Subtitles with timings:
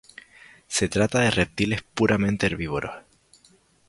[0.67, 3.03] Se trata de reptiles puramente herbívoros.